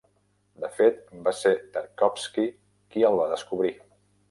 [0.63, 3.75] De fet, va ser Tarkovsky qui "el va descobrir".